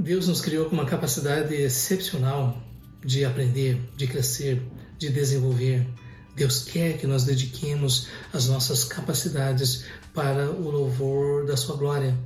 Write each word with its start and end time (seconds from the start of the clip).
Deus 0.00 0.28
nos 0.28 0.40
criou 0.40 0.66
com 0.66 0.76
uma 0.76 0.84
capacidade 0.84 1.52
excepcional 1.52 2.62
de 3.04 3.24
aprender, 3.24 3.82
de 3.96 4.06
crescer, 4.06 4.62
de 4.96 5.10
desenvolver. 5.10 5.84
Deus 6.36 6.62
quer 6.62 6.96
que 6.98 7.06
nós 7.06 7.24
dediquemos 7.24 8.06
as 8.32 8.46
nossas 8.46 8.84
capacidades 8.84 9.86
para 10.14 10.52
o 10.52 10.70
louvor 10.70 11.46
da 11.46 11.56
sua 11.56 11.76
glória. 11.76 12.16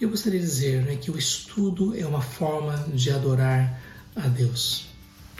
Eu 0.00 0.10
gostaria 0.10 0.38
de 0.38 0.46
dizer 0.46 0.84
né, 0.84 0.94
que 0.94 1.10
o 1.10 1.18
estudo 1.18 1.98
é 1.98 2.06
uma 2.06 2.22
forma 2.22 2.86
de 2.94 3.10
adorar 3.10 3.82
a 4.14 4.28
Deus. 4.28 4.86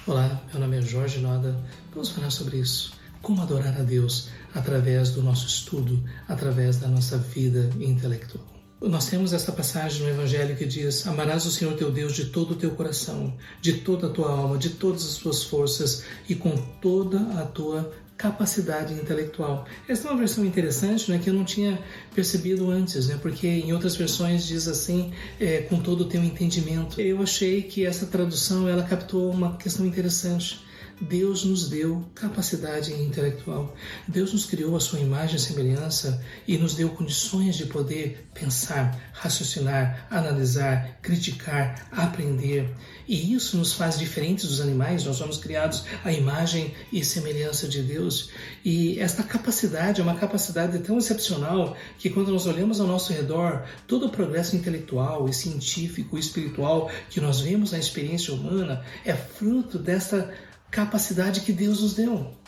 Olá, 0.04 0.42
meu 0.50 0.60
nome 0.60 0.78
é 0.78 0.82
Jorge 0.82 1.20
Noda. 1.20 1.64
Vamos 1.92 2.08
falar 2.08 2.30
sobre 2.30 2.56
isso. 2.56 2.92
Como 3.22 3.40
adorar 3.40 3.78
a 3.78 3.84
Deus 3.84 4.30
através 4.52 5.10
do 5.10 5.22
nosso 5.22 5.46
estudo, 5.46 6.02
através 6.26 6.78
da 6.78 6.88
nossa 6.88 7.16
vida 7.18 7.70
intelectual. 7.78 8.57
Nós 8.80 9.08
temos 9.08 9.32
esta 9.32 9.50
passagem 9.50 10.02
no 10.02 10.08
Evangelho 10.08 10.56
que 10.56 10.64
diz: 10.64 11.04
Amarás 11.04 11.44
o 11.44 11.50
Senhor 11.50 11.74
teu 11.74 11.90
Deus 11.90 12.14
de 12.14 12.26
todo 12.26 12.52
o 12.52 12.54
teu 12.54 12.70
coração, 12.70 13.34
de 13.60 13.72
toda 13.78 14.06
a 14.06 14.10
tua 14.10 14.30
alma, 14.30 14.56
de 14.56 14.70
todas 14.70 15.04
as 15.04 15.16
tuas 15.16 15.42
forças 15.42 16.04
e 16.28 16.34
com 16.36 16.56
toda 16.80 17.18
a 17.40 17.44
tua 17.44 17.92
capacidade 18.16 18.94
intelectual. 18.94 19.66
Esta 19.88 20.08
é 20.08 20.10
uma 20.10 20.18
versão 20.18 20.44
interessante, 20.44 21.10
né, 21.10 21.18
que 21.18 21.30
eu 21.30 21.34
não 21.34 21.44
tinha 21.44 21.78
percebido 22.14 22.68
antes, 22.70 23.08
né, 23.08 23.18
porque 23.20 23.46
em 23.46 23.72
outras 23.72 23.96
versões 23.96 24.44
diz 24.44 24.66
assim, 24.66 25.12
é, 25.40 25.62
com 25.62 25.80
todo 25.80 26.02
o 26.02 26.04
teu 26.04 26.22
entendimento. 26.22 27.00
Eu 27.00 27.22
achei 27.22 27.62
que 27.62 27.86
essa 27.86 28.06
tradução 28.06 28.68
ela 28.68 28.82
captou 28.82 29.30
uma 29.30 29.56
questão 29.56 29.86
interessante. 29.86 30.67
Deus 31.00 31.44
nos 31.44 31.68
deu 31.68 32.04
capacidade 32.14 32.92
intelectual. 32.92 33.74
Deus 34.06 34.32
nos 34.32 34.44
criou 34.44 34.76
a 34.76 34.80
sua 34.80 34.98
imagem 34.98 35.36
e 35.36 35.38
semelhança 35.38 36.22
e 36.46 36.58
nos 36.58 36.74
deu 36.74 36.90
condições 36.90 37.56
de 37.56 37.66
poder 37.66 38.28
pensar, 38.34 39.10
raciocinar, 39.12 40.06
analisar, 40.10 40.98
criticar, 41.00 41.88
aprender. 41.92 42.74
E 43.06 43.32
isso 43.32 43.56
nos 43.56 43.72
faz 43.72 43.98
diferentes 43.98 44.46
dos 44.46 44.60
animais. 44.60 45.04
Nós 45.04 45.16
somos 45.16 45.38
criados 45.38 45.84
à 46.04 46.12
imagem 46.12 46.74
e 46.92 47.04
semelhança 47.04 47.68
de 47.68 47.82
Deus. 47.82 48.30
E 48.64 48.98
esta 48.98 49.22
capacidade 49.22 50.00
é 50.00 50.04
uma 50.04 50.16
capacidade 50.16 50.78
tão 50.80 50.98
excepcional 50.98 51.76
que 51.98 52.10
quando 52.10 52.32
nós 52.32 52.46
olhamos 52.46 52.80
ao 52.80 52.86
nosso 52.86 53.12
redor, 53.12 53.64
todo 53.86 54.06
o 54.06 54.10
progresso 54.10 54.56
intelectual 54.56 55.28
e 55.28 55.32
científico 55.32 56.16
e 56.16 56.20
espiritual 56.20 56.90
que 57.08 57.20
nós 57.20 57.40
vemos 57.40 57.72
na 57.72 57.78
experiência 57.78 58.34
humana 58.34 58.84
é 59.04 59.14
fruto 59.14 59.78
desta 59.78 60.32
capacidade 60.70 61.40
que 61.40 61.52
Deus 61.52 61.80
nos 61.80 61.94
deu. 61.94 62.38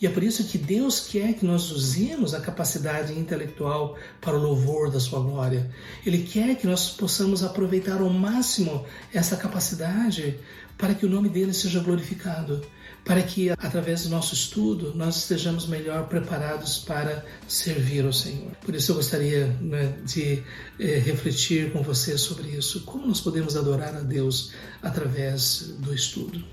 E 0.00 0.06
é 0.06 0.10
por 0.10 0.22
isso 0.22 0.44
que 0.44 0.58
Deus 0.58 1.00
quer 1.00 1.34
que 1.34 1.46
nós 1.46 1.70
usemos 1.70 2.34
a 2.34 2.40
capacidade 2.40 3.18
intelectual 3.18 3.96
para 4.20 4.36
o 4.36 4.42
louvor 4.42 4.90
da 4.90 5.00
Sua 5.00 5.20
glória. 5.20 5.70
Ele 6.04 6.24
quer 6.24 6.56
que 6.56 6.66
nós 6.66 6.90
possamos 6.90 7.42
aproveitar 7.42 8.00
ao 8.00 8.10
máximo 8.10 8.84
essa 9.12 9.36
capacidade 9.36 10.38
para 10.76 10.94
que 10.94 11.06
o 11.06 11.08
nome 11.08 11.28
dele 11.28 11.54
seja 11.54 11.80
glorificado, 11.80 12.60
para 13.04 13.22
que 13.22 13.50
através 13.50 14.02
do 14.02 14.10
nosso 14.10 14.34
estudo 14.34 14.92
nós 14.94 15.16
estejamos 15.16 15.66
melhor 15.66 16.08
preparados 16.08 16.78
para 16.78 17.24
servir 17.46 18.04
ao 18.04 18.12
Senhor. 18.12 18.50
Por 18.60 18.74
isso 18.74 18.92
eu 18.92 18.96
gostaria 18.96 19.46
né, 19.60 19.94
de 20.04 20.42
eh, 20.80 20.98
refletir 20.98 21.72
com 21.72 21.82
você 21.82 22.18
sobre 22.18 22.48
isso. 22.48 22.82
Como 22.82 23.06
nós 23.06 23.20
podemos 23.20 23.56
adorar 23.56 23.94
a 23.94 24.00
Deus 24.00 24.52
através 24.82 25.74
do 25.78 25.94
estudo? 25.94 26.44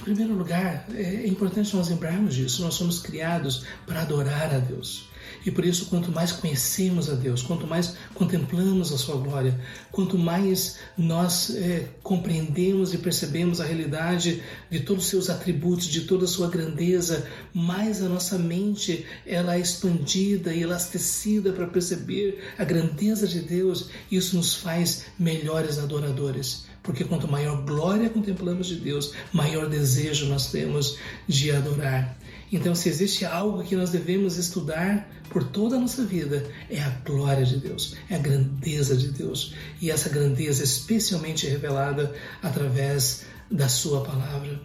Em 0.00 0.04
primeiro 0.04 0.34
lugar, 0.34 0.86
é 0.94 1.26
importante 1.26 1.74
nós 1.76 1.88
lembrarmos 1.88 2.34
disso. 2.34 2.62
Nós 2.62 2.74
somos 2.74 3.00
criados 3.00 3.64
para 3.86 4.02
adorar 4.02 4.54
a 4.54 4.58
Deus. 4.58 5.12
E 5.44 5.50
por 5.50 5.64
isso, 5.64 5.86
quanto 5.86 6.12
mais 6.12 6.30
conhecemos 6.30 7.08
a 7.10 7.14
Deus, 7.14 7.42
quanto 7.42 7.66
mais 7.66 7.96
contemplamos 8.14 8.92
a 8.92 8.98
Sua 8.98 9.16
glória, 9.16 9.58
quanto 9.90 10.16
mais 10.16 10.78
nós 10.96 11.50
é, 11.50 11.88
compreendemos 12.02 12.94
e 12.94 12.98
percebemos 12.98 13.60
a 13.60 13.64
realidade 13.64 14.42
de 14.70 14.80
todos 14.80 15.04
os 15.04 15.10
seus 15.10 15.30
atributos, 15.30 15.86
de 15.86 16.02
toda 16.02 16.24
a 16.24 16.28
sua 16.28 16.48
grandeza, 16.48 17.26
mais 17.52 18.02
a 18.02 18.08
nossa 18.08 18.38
mente 18.38 19.04
ela 19.26 19.56
é 19.56 19.60
expandida 19.60 20.52
e 20.54 20.62
elastecida 20.62 21.52
para 21.52 21.66
perceber 21.66 22.52
a 22.58 22.64
grandeza 22.64 23.26
de 23.26 23.40
Deus. 23.40 23.88
Isso 24.10 24.36
nos 24.36 24.54
faz 24.54 25.06
melhores 25.18 25.78
adoradores 25.78 26.71
porque 26.82 27.04
quanto 27.04 27.28
maior 27.28 27.62
glória 27.62 28.10
contemplamos 28.10 28.66
de 28.66 28.76
Deus, 28.76 29.12
maior 29.32 29.68
desejo 29.68 30.26
nós 30.26 30.50
temos 30.50 30.98
de 31.28 31.50
adorar. 31.50 32.18
Então, 32.50 32.74
se 32.74 32.88
existe 32.88 33.24
algo 33.24 33.62
que 33.62 33.76
nós 33.76 33.90
devemos 33.90 34.36
estudar 34.36 35.08
por 35.30 35.44
toda 35.44 35.76
a 35.76 35.80
nossa 35.80 36.04
vida, 36.04 36.44
é 36.68 36.82
a 36.82 36.90
glória 37.04 37.46
de 37.46 37.56
Deus, 37.56 37.96
é 38.10 38.16
a 38.16 38.18
grandeza 38.18 38.94
de 38.94 39.08
Deus. 39.08 39.54
E 39.80 39.90
essa 39.90 40.10
grandeza 40.10 40.62
especialmente 40.62 41.46
revelada 41.46 42.14
através 42.42 43.24
da 43.50 43.68
Sua 43.68 44.02
palavra. 44.02 44.60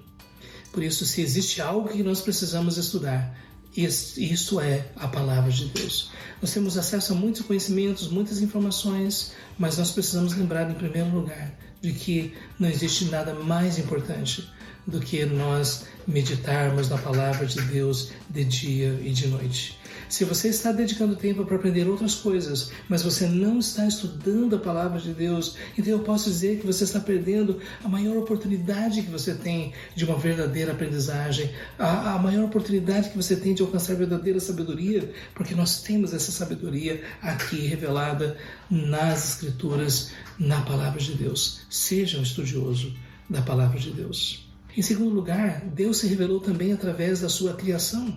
Por 0.73 0.83
isso, 0.83 1.05
se 1.05 1.21
existe 1.21 1.61
algo 1.61 1.87
que 1.87 2.03
nós 2.03 2.19
precisamos 2.19 2.77
estudar, 2.77 3.39
isso 3.75 4.59
é 4.59 4.87
a 4.95 5.07
palavra 5.07 5.51
de 5.51 5.65
Deus. 5.65 6.11
Nós 6.41 6.51
temos 6.51 6.77
acesso 6.77 7.13
a 7.13 7.15
muitos 7.15 7.41
conhecimentos, 7.41 8.09
muitas 8.09 8.41
informações, 8.41 9.31
mas 9.57 9.77
nós 9.77 9.91
precisamos 9.91 10.35
lembrar, 10.35 10.69
em 10.69 10.73
primeiro 10.73 11.09
lugar, 11.09 11.55
de 11.81 11.91
que 11.93 12.33
não 12.59 12.69
existe 12.69 13.05
nada 13.05 13.33
mais 13.33 13.77
importante 13.77 14.49
do 14.87 14.99
que 15.01 15.25
nós 15.25 15.85
meditarmos 16.07 16.89
na 16.89 16.97
palavra 16.97 17.45
de 17.45 17.61
Deus 17.63 18.11
de 18.29 18.45
dia 18.45 18.97
e 19.03 19.11
de 19.11 19.27
noite. 19.27 19.77
Se 20.09 20.23
você 20.23 20.47
está 20.47 20.71
dedicando 20.71 21.17
tempo 21.17 21.43
para 21.43 21.57
aprender 21.57 21.85
outras 21.85 22.15
coisas, 22.15 22.71
mas 22.87 23.03
você 23.03 23.27
não 23.27 23.59
está 23.59 23.85
estudando 23.85 24.55
a 24.55 24.59
palavra 24.59 25.01
de 25.01 25.13
Deus, 25.13 25.57
então 25.77 25.91
eu 25.91 25.99
posso 25.99 26.29
dizer 26.29 26.59
que 26.59 26.65
você 26.65 26.85
está 26.85 26.99
perdendo 26.99 27.59
a 27.83 27.89
maior 27.89 28.15
oportunidade 28.15 29.01
que 29.01 29.11
você 29.11 29.33
tem 29.33 29.73
de 29.95 30.05
uma 30.05 30.17
verdadeira 30.17 30.71
aprendizagem, 30.71 31.51
a, 31.77 32.13
a 32.13 32.19
maior 32.19 32.45
oportunidade 32.45 33.09
que 33.09 33.17
você 33.17 33.35
tem 33.35 33.53
de 33.53 33.61
alcançar 33.61 33.95
verdadeira 33.95 34.39
sabedoria, 34.39 35.11
porque 35.35 35.53
nós 35.53 35.81
temos 35.81 36.13
essa 36.13 36.31
sabedoria 36.31 37.03
aqui 37.21 37.67
revelada 37.67 38.37
nas 38.69 39.33
Escrituras, 39.33 40.11
na 40.39 40.61
palavra 40.61 41.01
de 41.01 41.15
Deus. 41.15 41.61
Seja 41.69 42.17
um 42.17 42.23
estudioso 42.23 42.95
da 43.29 43.41
palavra 43.41 43.77
de 43.77 43.91
Deus. 43.91 44.46
Em 44.77 44.81
segundo 44.83 45.09
lugar, 45.09 45.61
Deus 45.61 45.97
se 45.97 46.07
revelou 46.07 46.39
também 46.39 46.71
através 46.71 47.21
da 47.21 47.29
sua 47.29 47.55
criação. 47.55 48.15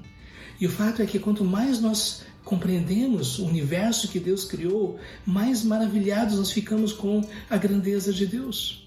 E 0.60 0.66
o 0.66 0.70
fato 0.70 1.00
é 1.00 1.06
que 1.06 1.18
quanto 1.18 1.42
mais 1.42 1.80
nós 1.80 2.22
compreendemos 2.44 3.38
o 3.38 3.46
universo 3.46 4.08
que 4.08 4.20
Deus 4.20 4.44
criou, 4.44 4.98
mais 5.24 5.64
maravilhados 5.64 6.36
nós 6.36 6.52
ficamos 6.52 6.92
com 6.92 7.22
a 7.48 7.56
grandeza 7.56 8.12
de 8.12 8.26
Deus. 8.26 8.86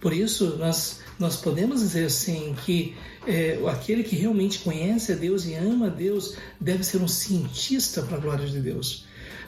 Por 0.00 0.14
isso, 0.14 0.56
nós, 0.56 1.00
nós 1.18 1.36
podemos 1.36 1.80
dizer 1.80 2.06
assim 2.06 2.56
que 2.64 2.96
é, 3.26 3.60
aquele 3.68 4.02
que 4.04 4.16
realmente 4.16 4.60
conhece 4.60 5.12
a 5.12 5.14
Deus 5.14 5.44
e 5.44 5.52
ama 5.52 5.88
a 5.88 5.90
Deus 5.90 6.38
deve 6.58 6.82
ser 6.82 6.96
um 7.02 7.08
cientista 7.08 8.02
para 8.02 8.16
a 8.16 8.20
glória 8.20 8.46
de 8.46 8.58
Deus. 8.58 9.04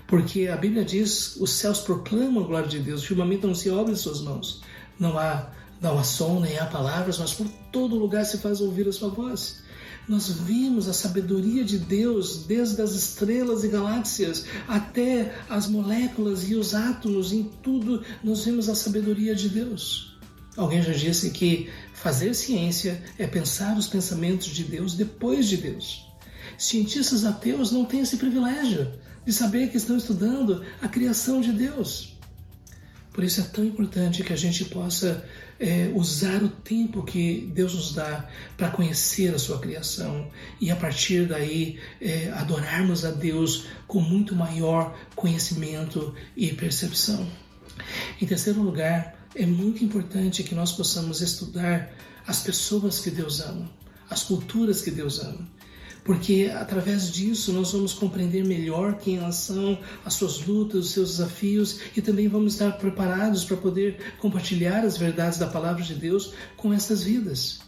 Porque 0.07 0.49
a 0.49 0.57
Bíblia 0.57 0.85
diz: 0.85 1.37
os 1.37 1.51
céus 1.51 1.81
proclamam 1.81 2.45
a 2.45 2.47
glória 2.47 2.69
de 2.69 2.79
Deus, 2.79 3.03
o 3.03 3.07
firmamento 3.07 3.47
não 3.47 3.55
se 3.55 3.71
obre 3.71 3.95
em 3.95 3.97
suas 3.97 4.21
mãos. 4.21 4.61
Não 5.01 5.19
há 5.19 5.51
não 5.85 5.99
há 5.99 6.03
som 6.03 6.41
nem 6.41 6.59
há 6.59 6.65
palavras, 6.65 7.19
mas 7.19 7.35
por 7.35 7.47
todo 7.71 7.95
lugar 7.95 8.25
se 8.25 8.39
faz 8.39 8.63
ouvir 8.63 8.89
a 8.89 8.93
sua 8.93 9.11
voz. 9.11 9.63
Nós 10.09 10.29
vimos 10.31 10.89
a 10.89 10.95
sabedoria 10.95 11.63
de 11.63 11.79
Deus 11.79 12.45
desde 12.47 12.81
as 12.81 12.93
estrelas 12.93 13.65
e 13.65 13.69
galáxias 13.69 14.47
até 14.67 15.35
as 15.49 15.67
moléculas 15.67 16.49
e 16.51 16.55
os 16.55 16.75
átomos, 16.75 17.35
em 17.35 17.45
tudo 17.63 18.03
nós 18.23 18.45
vemos 18.47 18.71
a 18.71 18.75
sabedoria 18.75 19.35
de 19.35 19.51
Deus. 19.51 20.17
Alguém 20.57 20.83
já 20.83 20.93
disse 20.93 21.31
que 21.31 21.69
fazer 21.93 22.33
ciência 22.33 23.03
é 23.19 23.27
pensar 23.27 23.77
os 23.77 23.87
pensamentos 23.87 24.49
de 24.49 24.65
Deus 24.65 24.95
depois 24.95 25.47
de 25.47 25.59
Deus. 25.59 26.07
Cientistas 26.57 27.27
ateus 27.27 27.73
não 27.73 27.85
têm 27.85 28.01
esse 28.01 28.17
privilégio 28.17 28.91
de 29.27 29.33
saber 29.33 29.69
que 29.69 29.77
estão 29.77 29.99
estudando 29.99 30.65
a 30.81 30.89
criação 30.89 31.43
de 31.43 31.53
Deus. 31.53 32.14
Por 33.15 33.23
isso 33.23 33.41
é 33.41 33.45
tão 33.45 33.65
importante 33.65 34.25
que 34.25 34.33
a 34.33 34.37
gente 34.37 34.65
possa 34.65 35.25
é, 35.61 35.89
usar 35.95 36.43
o 36.43 36.49
tempo 36.49 37.05
que 37.05 37.49
Deus 37.55 37.73
nos 37.73 37.95
dá 37.95 38.29
para 38.57 38.71
conhecer 38.71 39.33
a 39.33 39.39
sua 39.39 39.61
criação 39.61 40.29
e 40.61 40.69
a 40.69 40.75
partir 40.75 41.29
daí 41.29 41.79
é, 42.01 42.31
adorarmos 42.33 43.05
a 43.05 43.13
Deus 43.13 43.67
com 43.87 44.01
muito 44.01 44.35
maior 44.35 44.99
conhecimento 45.15 46.13
e 46.37 46.53
percepção. 46.55 47.25
Em 48.21 48.27
terceiro 48.27 48.61
lugar, 48.61 49.17
é 49.37 49.47
muito 49.47 49.85
importante 49.85 50.43
que 50.43 50.55
nós 50.57 50.73
possamos 50.73 51.21
estudar 51.21 51.93
as 52.27 52.41
pessoas 52.41 52.99
que 52.99 53.13
Deus 53.13 53.39
ama, 53.39 53.71
as 54.11 54.25
culturas 54.25 54.83
que 54.83 54.91
Deus 54.91 55.21
ama 55.21 55.49
porque 56.05 56.53
através 56.55 57.11
disso 57.11 57.53
nós 57.53 57.73
vamos 57.73 57.95
compreender 57.95 58.45
melhor 58.45 58.99
quem 58.99 59.17
elas 59.17 59.37
são, 59.37 59.79
as 60.05 60.15
suas 60.15 60.45
lutas, 60.45 60.87
os 60.87 60.91
seus 60.93 61.11
desafios 61.17 61.81
e 61.97 62.03
também 62.03 62.29
vamos 62.29 62.53
estar 62.53 62.73
preparados 62.73 63.45
para 63.45 63.57
poder 63.57 64.15
compartilhar 64.19 64.85
as 64.85 64.99
verdades 64.99 65.39
da 65.39 65.47
palavra 65.47 65.83
de 65.83 65.95
Deus 65.95 66.35
com 66.57 66.73
essas 66.73 67.03
vidas. 67.03 67.61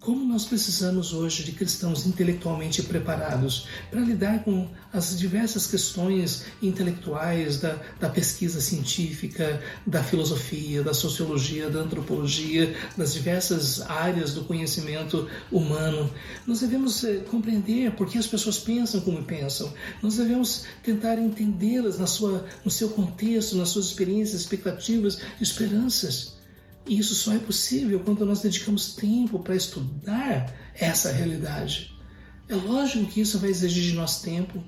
Como 0.00 0.24
nós 0.24 0.46
precisamos 0.46 1.12
hoje 1.12 1.44
de 1.44 1.52
cristãos 1.52 2.06
intelectualmente 2.06 2.82
preparados 2.82 3.68
para 3.90 4.00
lidar 4.00 4.42
com 4.42 4.66
as 4.90 5.16
diversas 5.18 5.66
questões 5.66 6.46
intelectuais 6.62 7.60
da, 7.60 7.78
da, 8.00 8.08
pesquisa 8.08 8.62
científica, 8.62 9.62
da 9.86 10.02
filosofia, 10.02 10.82
da 10.82 10.94
sociologia, 10.94 11.68
da 11.68 11.80
antropologia, 11.80 12.74
das 12.96 13.12
diversas 13.12 13.82
áreas 13.82 14.32
do 14.32 14.44
conhecimento 14.44 15.28
humano. 15.52 16.10
Nós 16.46 16.60
devemos 16.60 17.04
eh, 17.04 17.16
compreender 17.30 17.92
por 17.92 18.08
que 18.08 18.16
as 18.16 18.26
pessoas 18.26 18.58
pensam 18.58 19.02
como 19.02 19.22
pensam. 19.22 19.70
Nós 20.02 20.16
devemos 20.16 20.64
tentar 20.82 21.18
entendê-las 21.18 21.98
na 21.98 22.06
sua, 22.06 22.46
no 22.64 22.70
seu 22.70 22.88
contexto, 22.88 23.54
nas 23.56 23.68
suas 23.68 23.86
experiências, 23.86 24.40
expectativas, 24.40 25.20
esperanças. 25.38 26.39
E 26.86 26.98
isso 26.98 27.14
só 27.14 27.34
é 27.34 27.38
possível 27.38 28.00
quando 28.00 28.24
nós 28.24 28.40
dedicamos 28.40 28.94
tempo 28.94 29.38
para 29.38 29.54
estudar 29.54 30.52
essa 30.74 31.12
realidade. 31.12 31.94
É 32.48 32.54
lógico 32.54 33.06
que 33.06 33.20
isso 33.20 33.38
vai 33.38 33.50
exigir 33.50 33.84
de 33.84 33.92
nós 33.92 34.20
tempo, 34.22 34.62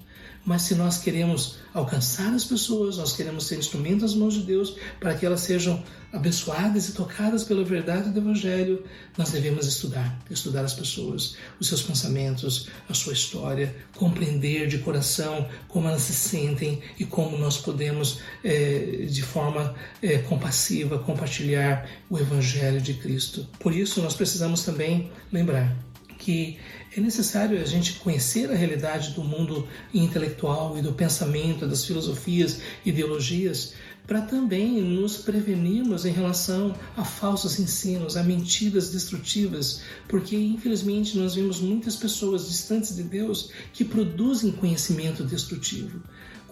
mas 0.44 0.62
se 0.62 0.74
nós 0.74 0.98
queremos 0.98 1.56
alcançar 1.72 2.32
as 2.34 2.44
pessoas, 2.44 2.96
nós 2.96 3.14
queremos 3.14 3.46
ser 3.46 3.58
instrumentos 3.58 4.02
nas 4.02 4.14
mãos 4.14 4.34
de 4.34 4.42
Deus 4.42 4.76
para 4.98 5.14
que 5.14 5.24
elas 5.24 5.40
sejam 5.40 5.82
abençoadas 6.12 6.88
e 6.88 6.92
tocadas 6.92 7.42
pela 7.44 7.64
verdade 7.64 8.10
do 8.10 8.18
Evangelho, 8.18 8.84
nós 9.16 9.30
devemos 9.30 9.66
estudar, 9.66 10.20
estudar 10.30 10.62
as 10.62 10.74
pessoas, 10.74 11.36
os 11.58 11.68
seus 11.68 11.80
pensamentos, 11.80 12.68
a 12.88 12.92
sua 12.92 13.14
história, 13.14 13.74
compreender 13.96 14.68
de 14.68 14.78
coração 14.78 15.48
como 15.68 15.88
elas 15.88 16.02
se 16.02 16.12
sentem 16.12 16.82
e 16.98 17.06
como 17.06 17.38
nós 17.38 17.56
podemos, 17.56 18.20
é, 18.44 19.06
de 19.08 19.22
forma 19.22 19.74
é, 20.02 20.18
compassiva, 20.18 20.98
compartilhar 20.98 21.88
o 22.10 22.18
Evangelho 22.18 22.80
de 22.80 22.94
Cristo. 22.94 23.48
Por 23.58 23.74
isso, 23.74 24.02
nós 24.02 24.14
precisamos 24.14 24.62
também 24.64 25.10
lembrar 25.32 25.74
que 26.22 26.56
é 26.96 27.00
necessário 27.00 27.60
a 27.60 27.64
gente 27.64 27.94
conhecer 27.94 28.48
a 28.50 28.54
realidade 28.54 29.10
do 29.10 29.24
mundo 29.24 29.66
intelectual 29.92 30.78
e 30.78 30.82
do 30.82 30.92
pensamento, 30.92 31.66
das 31.66 31.84
filosofias, 31.84 32.60
ideologias, 32.84 33.74
para 34.06 34.20
também 34.20 34.80
nos 34.80 35.16
prevenirmos 35.16 36.04
em 36.04 36.12
relação 36.12 36.74
a 36.96 37.04
falsos 37.04 37.58
ensinos, 37.58 38.16
a 38.16 38.22
mentiras 38.22 38.90
destrutivas, 38.90 39.82
porque 40.08 40.36
infelizmente 40.36 41.18
nós 41.18 41.34
vemos 41.34 41.60
muitas 41.60 41.96
pessoas 41.96 42.48
distantes 42.48 42.94
de 42.94 43.02
Deus 43.02 43.50
que 43.72 43.84
produzem 43.84 44.52
conhecimento 44.52 45.24
destrutivo 45.24 46.00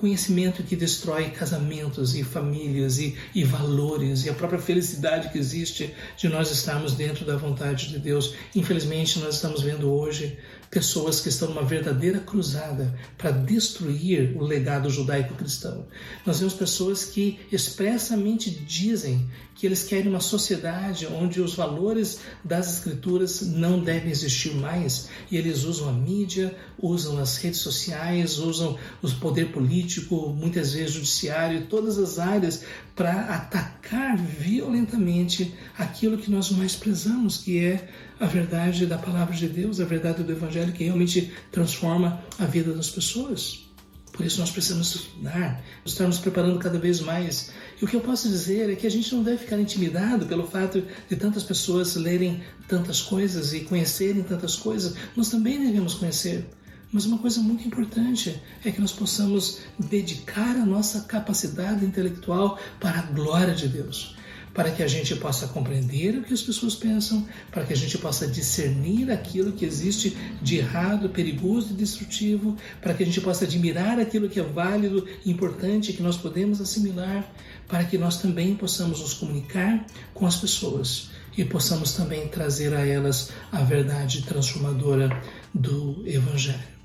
conhecimento 0.01 0.63
que 0.63 0.75
destrói 0.75 1.29
casamentos 1.31 2.17
e 2.17 2.25
famílias 2.25 2.99
e, 2.99 3.17
e, 3.35 3.45
valores 3.45 4.25
e 4.25 4.31
a 4.31 4.35
própria 4.35 4.59
felicidade 4.59 5.29
que 5.29 5.39
existe 5.39 5.95
de 6.17 6.29
nós 6.29 6.51
estarmos 6.51 6.95
dentro 6.95 7.27
da 7.27 7.37
vontade 7.37 7.89
de 7.89 7.99
Deus. 7.99 8.35
Infelizmente, 8.57 9.19
nós 9.19 9.35
estamos 9.35 9.63
vendo 9.63 9.93
hoje 9.93 10.39
pessoas 10.71 11.21
que 11.21 11.29
estão 11.29 11.49
numa 11.49 11.65
verdadeira 11.65 12.21
cruzada 12.21 12.97
para 13.19 13.33
destruir 13.33 14.37
o 14.37 14.45
legado 14.45 14.89
judaico-cristão. 14.89 15.87
Nós 16.25 16.39
vemos 16.39 16.55
pessoas 16.55 17.05
que 17.05 17.41
expressamente 17.51 18.49
dizem 18.51 19.29
que 19.61 19.67
eles 19.67 19.83
querem 19.83 20.09
uma 20.09 20.21
sociedade 20.21 21.07
onde 21.07 21.41
os 21.41 21.55
valores 21.55 22.21
das 22.43 22.77
escrituras 22.77 23.43
não 23.43 23.79
devem 23.79 24.11
existir 24.11 24.55
mais 24.55 25.11
e 25.31 25.37
eles 25.37 25.65
usam 25.65 25.89
a 25.89 25.93
mídia, 25.93 26.57
usam 26.79 27.19
as 27.19 27.37
redes 27.37 27.61
sociais, 27.61 28.39
usam 28.39 28.79
o 29.03 29.11
poder 29.17 29.53
político, 29.53 29.90
muitas 30.37 30.75
vezes 30.75 30.93
judiciário, 30.93 31.67
todas 31.67 31.99
as 31.99 32.19
áreas 32.19 32.65
para 32.95 33.13
atacar 33.35 34.17
violentamente 34.17 35.55
aquilo 35.79 36.19
que 36.19 36.31
nós 36.31 36.51
mais 36.51 36.77
prezamos, 36.77 37.39
que 37.39 37.59
é 37.59 37.89
a 38.21 38.27
verdade 38.27 38.87
da 38.87 38.99
palavra 38.99 39.35
de 39.35 39.49
Deus, 39.49 39.81
a 39.81 39.85
verdade 39.85 40.23
do 40.23 40.33
Evangelho 40.33 40.73
que 40.73 40.85
realmente 40.85 41.33
transforma 41.51 42.23
a 42.39 42.45
vida 42.45 42.73
das 42.73 42.91
pessoas. 42.91 43.71
Por 44.13 44.27
isso 44.27 44.41
nós 44.41 44.51
precisamos 44.51 44.95
estudar, 44.95 45.65
estarmos 45.85 46.19
preparando 46.19 46.59
cada 46.59 46.79
vez 46.79 47.01
mais. 47.01 47.53
E 47.81 47.85
o 47.85 47.89
que 47.89 47.97
eu 47.97 48.01
posso 48.01 48.29
dizer 48.29 48.69
é 48.69 48.77
que 48.77 48.87
a 48.87 48.91
gente 48.91 49.15
não 49.15 49.23
deve 49.23 49.39
ficar 49.39 49.59
intimidado 49.59 50.27
pelo 50.27 50.47
fato 50.47 50.85
de 51.09 51.17
tantas 51.17 51.43
pessoas 51.43 51.95
lerem 51.95 52.43
tantas 52.69 53.01
coisas 53.01 53.55
e 53.55 53.61
conhecerem 53.61 54.23
tantas 54.23 54.57
coisas. 54.57 54.95
Nós 55.17 55.31
também 55.31 55.65
devemos 55.65 55.95
conhecer. 55.95 56.47
Mas 56.93 57.07
uma 57.07 57.19
coisa 57.19 57.41
muito 57.41 57.67
importante 57.67 58.41
é 58.65 58.71
que 58.71 58.81
nós 58.81 58.93
possamos 58.93 59.61
dedicar 59.79 60.57
a 60.57 60.67
nossa 60.67 61.03
capacidade 61.03 61.85
intelectual 61.85 62.59
para 62.81 62.99
a 62.99 63.03
glória 63.03 63.55
de 63.55 63.69
Deus 63.69 64.17
para 64.55 64.71
que 64.71 64.83
a 64.83 64.89
gente 64.89 65.15
possa 65.17 65.47
compreender 65.47 66.19
o 66.19 66.23
que 66.23 66.35
as 66.35 66.43
pessoas 66.43 66.75
pensam, 66.75 67.27
para 67.51 67.65
que 67.65 67.73
a 67.73 67.77
gente 67.77 67.97
possa 67.99 68.27
discernir 68.27 69.11
aquilo 69.11 69.53
que 69.53 69.65
existe 69.65 70.17
de 70.43 70.57
errado, 70.57 71.09
perigoso 71.09 71.69
e 71.71 71.77
destrutivo, 71.77 72.57
para 72.81 72.95
que 72.95 73.03
a 73.03 73.07
gente 73.07 73.21
possa 73.21 73.45
admirar 73.45 73.99
aquilo 73.99 74.29
que 74.29 74.41
é 74.41 74.43
válido, 74.43 75.07
importante, 75.25 75.93
que 75.93 76.03
nós 76.03 76.17
podemos 76.17 76.61
assimilar, 76.61 77.31
para 77.69 77.85
que 77.85 77.97
nós 77.97 78.21
também 78.21 78.55
possamos 78.55 79.01
nos 79.01 79.15
comunicar 79.15 79.87
com 80.13 80.27
as 80.27 80.37
pessoas 80.37 81.11
e 81.37 81.45
possamos 81.45 81.93
também 81.93 82.27
trazer 82.29 82.75
a 82.75 82.85
elas 82.85 83.31
a 83.53 83.63
verdade 83.63 84.23
transformadora 84.23 85.23
do 85.55 86.03
Evangelho. 86.05 86.80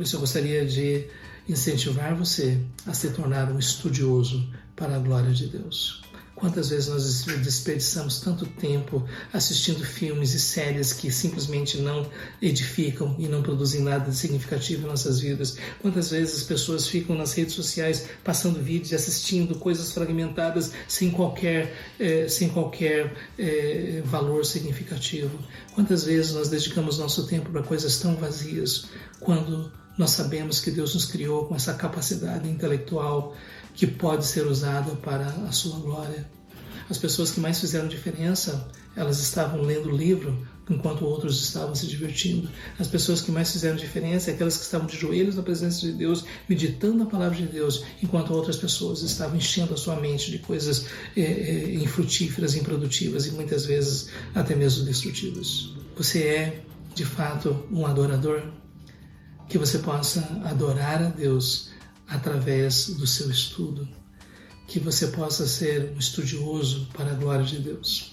Por 0.00 0.04
isso 0.04 0.16
eu 0.16 0.20
gostaria 0.20 0.64
de 0.64 1.08
incentivar 1.46 2.14
você 2.14 2.58
a 2.86 2.94
se 2.94 3.10
tornar 3.10 3.52
um 3.52 3.58
estudioso 3.58 4.48
para 4.74 4.96
a 4.96 4.98
glória 4.98 5.30
de 5.30 5.46
Deus. 5.48 6.00
Quantas 6.40 6.70
vezes 6.70 6.88
nós 6.88 7.22
desperdiçamos 7.44 8.18
tanto 8.20 8.46
tempo 8.46 9.06
assistindo 9.30 9.84
filmes 9.84 10.32
e 10.32 10.40
séries 10.40 10.94
que 10.94 11.10
simplesmente 11.10 11.76
não 11.82 12.10
edificam 12.40 13.14
e 13.18 13.28
não 13.28 13.42
produzem 13.42 13.82
nada 13.82 14.10
significativo 14.10 14.86
em 14.86 14.88
nossas 14.88 15.20
vidas? 15.20 15.58
Quantas 15.82 16.10
vezes 16.10 16.36
as 16.36 16.42
pessoas 16.44 16.88
ficam 16.88 17.14
nas 17.14 17.34
redes 17.34 17.52
sociais 17.52 18.06
passando 18.24 18.58
vídeos 18.58 18.92
e 18.92 18.94
assistindo 18.94 19.54
coisas 19.56 19.92
fragmentadas 19.92 20.72
sem 20.88 21.10
qualquer, 21.10 21.76
eh, 21.98 22.26
sem 22.26 22.48
qualquer 22.48 23.12
eh, 23.38 24.02
valor 24.06 24.46
significativo? 24.46 25.38
Quantas 25.74 26.04
vezes 26.04 26.32
nós 26.32 26.48
dedicamos 26.48 26.98
nosso 26.98 27.26
tempo 27.26 27.50
para 27.50 27.62
coisas 27.62 27.98
tão 27.98 28.16
vazias 28.16 28.86
quando 29.20 29.70
nós 30.00 30.12
sabemos 30.12 30.60
que 30.60 30.70
Deus 30.70 30.94
nos 30.94 31.04
criou 31.04 31.44
com 31.44 31.54
essa 31.54 31.74
capacidade 31.74 32.48
intelectual 32.48 33.36
que 33.74 33.86
pode 33.86 34.24
ser 34.24 34.46
usada 34.46 34.92
para 34.92 35.26
a 35.26 35.52
sua 35.52 35.78
glória. 35.78 36.26
As 36.88 36.96
pessoas 36.96 37.30
que 37.30 37.38
mais 37.38 37.60
fizeram 37.60 37.86
diferença, 37.86 38.66
elas 38.96 39.20
estavam 39.20 39.60
lendo 39.60 39.90
o 39.90 39.94
livro 39.94 40.48
enquanto 40.70 41.04
outros 41.04 41.42
estavam 41.42 41.74
se 41.74 41.86
divertindo. 41.86 42.48
As 42.78 42.88
pessoas 42.88 43.20
que 43.20 43.30
mais 43.30 43.52
fizeram 43.52 43.76
diferença, 43.76 44.30
aquelas 44.30 44.56
que 44.56 44.62
estavam 44.62 44.86
de 44.86 44.96
joelhos 44.96 45.36
na 45.36 45.42
presença 45.42 45.80
de 45.82 45.92
Deus, 45.92 46.24
meditando 46.48 47.02
a 47.02 47.06
palavra 47.06 47.36
de 47.36 47.46
Deus, 47.46 47.84
enquanto 48.02 48.32
outras 48.32 48.56
pessoas 48.56 49.02
estavam 49.02 49.36
enchendo 49.36 49.74
a 49.74 49.76
sua 49.76 49.96
mente 49.96 50.30
de 50.30 50.38
coisas 50.38 50.86
é, 51.14 51.20
é, 51.20 51.74
infrutíferas, 51.74 52.54
improdutivas 52.54 53.26
e 53.26 53.32
muitas 53.32 53.66
vezes 53.66 54.08
até 54.34 54.54
mesmo 54.56 54.82
destrutivas. 54.82 55.74
Você 55.94 56.22
é, 56.22 56.62
de 56.94 57.04
fato, 57.04 57.66
um 57.70 57.84
adorador? 57.84 58.59
Que 59.50 59.58
você 59.58 59.80
possa 59.80 60.20
adorar 60.44 61.02
a 61.02 61.08
Deus 61.08 61.68
através 62.08 62.86
do 62.86 63.06
seu 63.06 63.30
estudo, 63.30 63.86
que 64.66 64.80
você 64.80 65.08
possa 65.08 65.46
ser 65.46 65.92
um 65.94 65.98
estudioso 65.98 66.88
para 66.94 67.10
a 67.10 67.14
glória 67.14 67.44
de 67.44 67.58
Deus. 67.58 68.12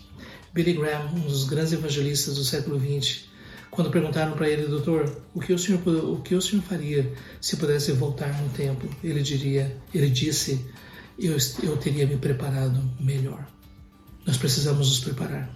Billy 0.54 0.74
Graham, 0.74 1.14
um 1.16 1.22
dos 1.22 1.46
grandes 1.46 1.72
evangelistas 1.72 2.36
do 2.36 2.44
século 2.44 2.80
XX, 2.80 3.26
quando 3.70 3.92
perguntaram 3.92 4.34
para 4.34 4.50
ele, 4.50 4.66
doutor, 4.66 5.22
o 5.34 5.40
que 5.40 5.54
o 5.54 5.60
senhor 5.60 5.80
o 5.88 6.20
que 6.22 6.34
o 6.34 6.42
senhor 6.42 6.64
faria 6.64 7.14
se 7.40 7.58
pudesse 7.58 7.92
voltar 7.92 8.34
no 8.42 8.50
tempo? 8.50 8.90
Ele 9.04 9.22
diria, 9.22 9.78
ele 9.94 10.10
disse, 10.10 10.66
eu, 11.20 11.38
eu 11.62 11.78
teria 11.78 12.08
me 12.08 12.18
preparado 12.18 12.82
melhor. 13.00 13.48
Nós 14.26 14.38
precisamos 14.38 14.90
nos 14.90 15.00
preparar 15.00 15.54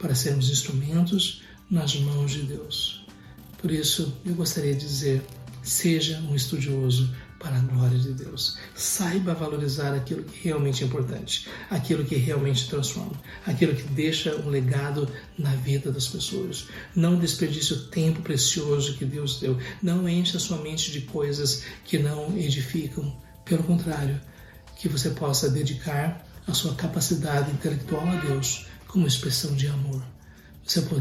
para 0.00 0.14
sermos 0.14 0.48
instrumentos 0.48 1.42
nas 1.70 1.94
mãos 1.96 2.30
de 2.30 2.42
Deus. 2.42 2.97
Por 3.58 3.72
isso, 3.72 4.16
eu 4.24 4.34
gostaria 4.34 4.74
de 4.74 4.86
dizer: 4.86 5.22
seja 5.62 6.18
um 6.20 6.34
estudioso 6.34 7.12
para 7.40 7.56
a 7.56 7.60
glória 7.60 7.98
de 7.98 8.12
Deus. 8.12 8.56
Saiba 8.74 9.34
valorizar 9.34 9.94
aquilo 9.94 10.24
que 10.24 10.48
realmente 10.48 10.82
é 10.82 10.86
importante, 10.86 11.48
aquilo 11.70 12.04
que 12.04 12.16
realmente 12.16 12.68
transforma, 12.68 13.20
aquilo 13.46 13.74
que 13.74 13.82
deixa 13.82 14.34
um 14.36 14.48
legado 14.48 15.08
na 15.36 15.54
vida 15.56 15.90
das 15.90 16.08
pessoas. 16.08 16.68
Não 16.94 17.18
desperdice 17.18 17.72
o 17.74 17.84
tempo 17.88 18.22
precioso 18.22 18.96
que 18.96 19.04
Deus 19.04 19.40
deu. 19.40 19.58
Não 19.82 20.08
encha 20.08 20.38
sua 20.38 20.58
mente 20.58 20.90
de 20.90 21.02
coisas 21.02 21.64
que 21.84 21.98
não 21.98 22.36
edificam. 22.36 23.16
Pelo 23.44 23.62
contrário, 23.62 24.20
que 24.76 24.88
você 24.88 25.10
possa 25.10 25.48
dedicar 25.48 26.24
a 26.46 26.54
sua 26.54 26.74
capacidade 26.74 27.50
intelectual 27.50 28.06
a 28.06 28.16
Deus 28.16 28.66
como 28.86 29.06
expressão 29.06 29.54
de 29.54 29.66
amor 29.66 30.02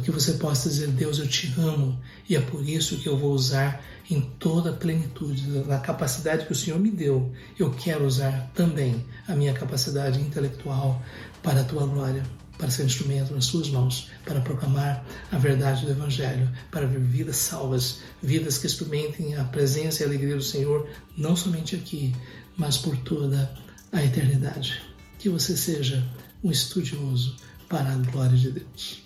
que 0.01 0.11
você 0.11 0.33
possa 0.33 0.69
dizer, 0.69 0.87
Deus, 0.87 1.19
eu 1.19 1.27
te 1.27 1.53
amo 1.57 1.99
e 2.29 2.37
é 2.37 2.39
por 2.39 2.67
isso 2.67 2.97
que 2.97 3.09
eu 3.09 3.17
vou 3.17 3.33
usar 3.33 3.83
em 4.09 4.21
toda 4.39 4.69
a 4.69 4.73
plenitude 4.73 5.45
da 5.63 5.77
capacidade 5.79 6.45
que 6.45 6.53
o 6.53 6.55
Senhor 6.55 6.79
me 6.79 6.89
deu. 6.89 7.33
Eu 7.59 7.71
quero 7.71 8.05
usar 8.05 8.49
também 8.55 9.05
a 9.27 9.35
minha 9.35 9.53
capacidade 9.53 10.21
intelectual 10.21 11.03
para 11.43 11.61
a 11.61 11.63
tua 11.65 11.85
glória. 11.85 12.23
para 12.57 12.71
ser 12.71 12.85
instrumento 12.85 13.35
nas 13.35 13.45
suas 13.45 13.69
mãos, 13.69 14.09
para 14.25 14.41
proclamar 14.41 15.05
a 15.31 15.37
verdade 15.37 15.85
do 15.85 15.91
Evangelho, 15.91 16.51
para 16.71 16.87
ver 16.87 16.99
vidas 16.99 17.35
salvas, 17.35 17.99
vidas 18.19 18.57
que 18.57 18.65
experimentem 18.65 19.35
a 19.35 19.43
presença 19.43 20.01
e 20.01 20.05
a 20.05 20.07
alegria 20.07 20.35
do 20.35 20.41
Senhor, 20.41 20.89
não 21.15 21.35
somente 21.35 21.75
aqui, 21.75 22.15
mas 22.57 22.75
por 22.75 22.97
toda 22.97 23.53
a 23.91 24.03
eternidade. 24.03 24.81
Que 25.19 25.29
você 25.29 25.55
seja 25.55 26.03
um 26.43 26.49
estudioso 26.49 27.35
para 27.69 27.91
a 27.91 27.95
glória 27.95 28.35
de 28.35 28.49
Deus. 28.49 29.03